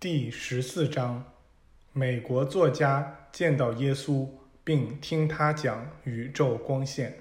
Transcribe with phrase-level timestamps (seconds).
[0.00, 1.22] 第十四章：
[1.92, 4.26] 美国作家见到耶稣，
[4.64, 7.18] 并听他讲宇宙光线。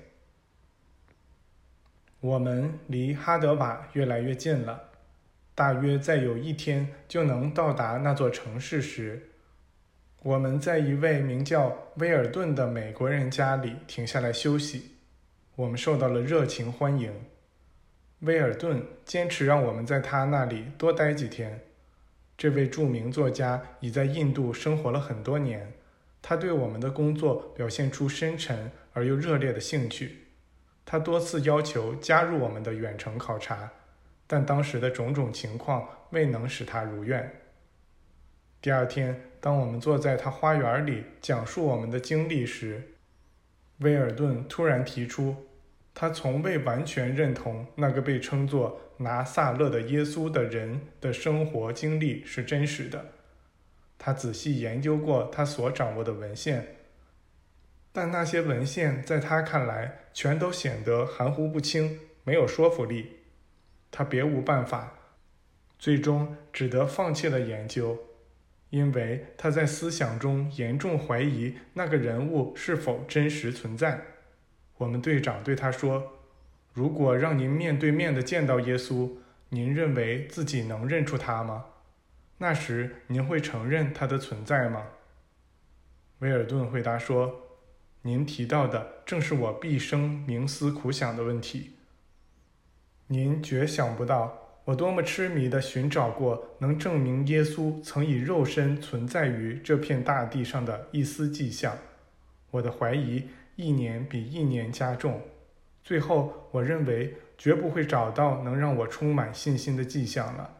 [2.22, 4.92] 我们离哈德瓦越来越近了，
[5.54, 9.32] 大约再有一天就能到达那座城市时，
[10.24, 14.96] 我们在一位名叫威尔顿的美国人家里停下来休息。
[15.58, 17.12] 我们受到了热情欢迎。
[18.22, 21.60] 威尔顿坚持让我们在他那里多待几天。
[22.40, 25.74] 这位著名作家已在印度生活了很多年，
[26.22, 30.20] 他对我们的工作表现出深沉而又热烈的兴趣。
[30.86, 33.70] 他多次要求加入我们的远程考察，
[34.26, 37.30] 但当时的种种情况未能使他如愿。
[38.62, 42.94] 第二天，当我们坐在他花园里讲述我们的经历时，
[43.80, 45.36] 威尔顿突然提出，
[45.94, 48.80] 他从未完全认同那个被称作。
[49.02, 53.14] 拿撒勒的耶稣的人的生活经历是真实的。
[53.98, 56.76] 他仔细研究过他所掌握的文献，
[57.92, 63.20] 但那些文献在他看来全都显得含糊不清，没有说服力。
[63.90, 64.94] 他别无办法，
[65.78, 67.98] 最终只得放弃了研究，
[68.70, 74.02] 因为他在思想中严重怀疑那个人物是否真实存在。
[74.78, 76.19] 我们队长对他说。
[76.74, 79.10] 如果让您面对面的见到耶稣，
[79.50, 81.66] 您认为自己能认出他吗？
[82.38, 84.86] 那时您会承认他的存在吗？
[86.20, 87.42] 威尔顿回答说
[88.04, 91.72] ：“您提到的正是我毕生冥思苦想的问题。
[93.08, 101.78] 您绝想不到我多么痴迷地寻找过能证明耶稣曾以肉身存在于这片大地上的一丝迹象。
[102.52, 105.20] 我的怀疑一年比一年加重。”
[105.90, 110.58] 最后，我认为绝不会找到能让我充满信心的迹象了。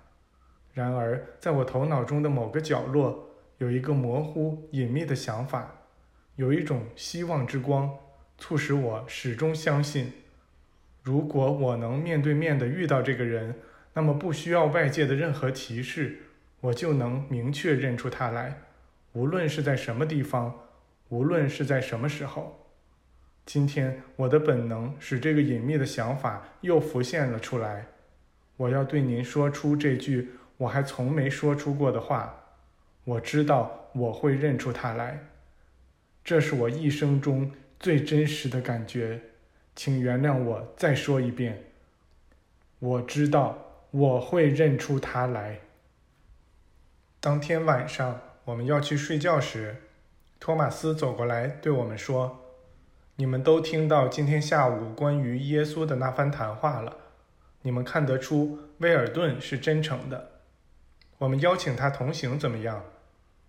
[0.74, 5.72] 然而，在我头脑中的某个角落，有一个模糊隐秘的想法，
[6.36, 7.96] 有一种希望之光，
[8.40, 10.12] 促使我始终相信：
[11.04, 13.54] 如果我能面对面的遇到这个人，
[13.94, 16.24] 那么不需要外界的任何提示，
[16.60, 18.64] 我就能明确认出他来，
[19.14, 20.62] 无论是在什么地方，
[21.10, 22.56] 无论是在什么时候。
[23.52, 27.88] 今天，我的本能使这个隐秘的想法又浮现了出来。
[28.58, 32.44] 我要对您说出这句我还从没说出过的话。
[33.06, 35.26] 我知道我会认出他来，
[36.24, 39.20] 这是我一生中最真实的感觉。
[39.76, 41.64] 请原谅我再说一遍。
[42.78, 43.58] 我知道
[43.90, 45.62] 我会认出他来。
[47.20, 49.78] 当天晚上我们要去睡觉时，
[50.40, 52.46] 托马斯走过来对我们说。
[53.20, 56.96] 你们都听到今天下午关于耶稣的那番谈话了，
[57.64, 60.30] 你们看得出威尔顿是真诚的。
[61.18, 62.82] 我们邀请他同行怎么样？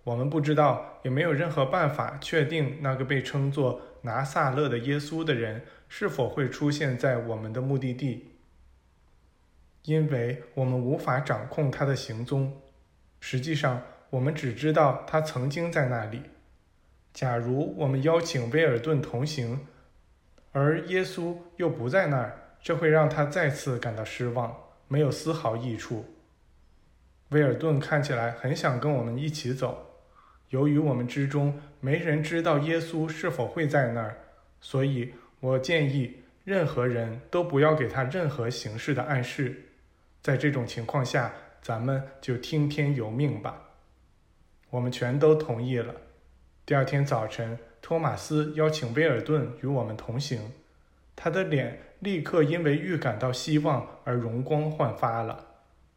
[0.02, 8.32] 我们不知道，也没有任何办法确定那个被称作拿撒勒的耶稣的人是否会出现在我们的目的地，
[9.84, 12.60] 因为我们无法掌控他的行踪。
[13.20, 16.22] 实际上，我们只知道他曾经在那里。
[17.12, 19.66] 假如我们邀请威尔顿同行，
[20.52, 24.56] 而耶稣又不在那儿，这会让他再次感到失望，
[24.88, 26.04] 没有丝毫益处。
[27.30, 30.02] 威尔顿看起来很想跟我们一起走，
[30.48, 34.16] 由于我们之中没人知道耶稣是否会在那儿，
[34.60, 39.66] 所以我建议任何人都不要给他任何形式的暗示。
[40.22, 41.32] 在这种情况下，
[41.62, 43.62] 咱们就听天由命吧。
[44.70, 45.94] 我们全都同意了。
[46.70, 50.52] 第二天早晨，托马斯邀请威尔顿与我们同行。
[51.16, 55.46] 他的脸立刻因为预感到希望而容光焕发了。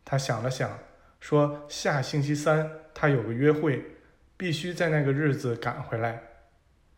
[0.04, 0.80] 他想了想，
[1.20, 3.86] 说：“下星期三他有个约会，
[4.36, 6.24] 必须在那个日子赶回来。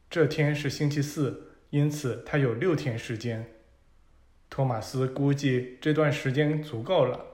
[0.09, 3.45] 这天是星期四，因此他有六天时间。”
[4.49, 7.25] 托马斯估计这段时间足够了。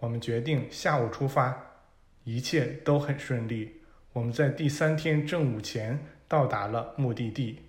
[0.00, 1.84] 我们决定下午出发，
[2.24, 3.82] 一切都很顺利。
[4.14, 7.64] 我们在第三天正午前到达了目的地。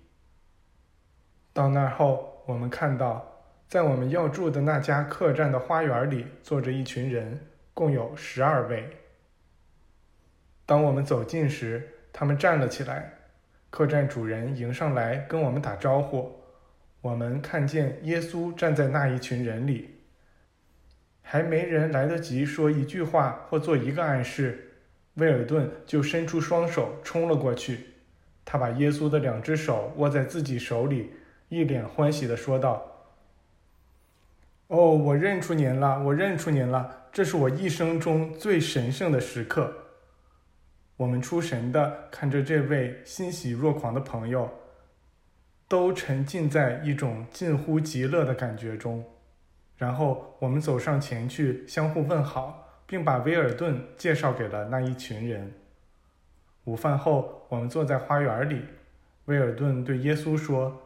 [1.52, 7.40] 到那儿后，我们看到，在我们要住的那家客栈的花园里坐着一群人，
[7.74, 8.88] 共有十二位。
[10.64, 13.12] 当我们走近时，他们站了起来。
[13.68, 16.40] 客栈主人迎上来跟我们打招呼。
[17.00, 19.96] 我们看见耶稣站在那一群人里，
[21.22, 24.65] 还没人来得及说一句话或做一个暗示。
[25.16, 27.88] 威尔顿就伸出双手冲了过去，
[28.44, 31.12] 他把耶稣的两只手握在自己手里，
[31.48, 33.06] 一脸欢喜地说道
[34.68, 39.72] ：“哦，我认出您了，我认出您了，这是我一生中最神圣的时刻。”
[40.98, 44.50] 我们出神的看着这位欣喜若狂的朋友，
[45.68, 49.04] 都沉浸在一种近乎极乐的感觉中。
[49.76, 55.52] 然后我们走上前去，相互问好，并把威尔顿介绍给了那一群人。
[56.64, 58.62] 午饭后，我们坐在花园里。
[59.26, 60.82] 威尔顿对耶稣说：“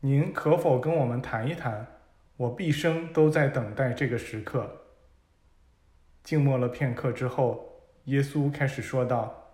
[0.00, 1.86] 您可否跟我们谈一谈？
[2.36, 4.70] 我毕生都在等待这个时刻。”
[6.22, 9.52] 静默了片刻之后，耶稣开始说道：“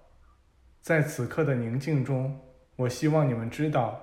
[0.82, 2.38] 在此刻的宁静中，
[2.76, 4.00] 我希望你们知道，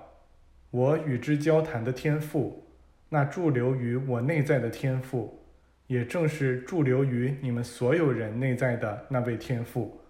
[0.70, 2.66] 我与之交谈的天赋，
[3.08, 5.43] 那驻留于我内在的天赋，
[5.86, 10.00] 也正是驻留于你们所有人内在的那位天赋。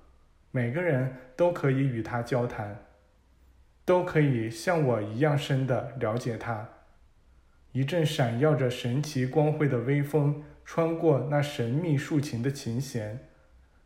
[0.51, 2.77] 每个人都可以与他交谈。”
[3.87, 6.67] 都可以像我一样深的了解他。
[7.73, 13.29] 一阵闪耀着神奇光辉的微风穿过那神秘竖琴的琴弦，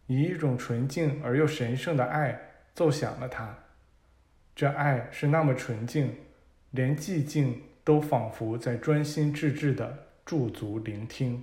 [0.07, 2.41] 以一种纯净而又神圣的爱
[2.75, 3.59] 奏响了它。
[4.55, 6.15] 这爱是那么纯净，
[6.71, 11.43] 连寂静都仿佛在专心致志的驻足聆听。